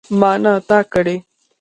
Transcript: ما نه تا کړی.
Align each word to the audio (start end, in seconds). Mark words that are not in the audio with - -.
ما 0.19 0.31
نه 0.43 0.53
تا 0.67 0.79
کړی. 0.93 1.17